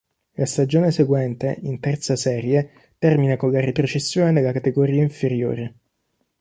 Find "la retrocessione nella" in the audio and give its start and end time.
3.51-4.51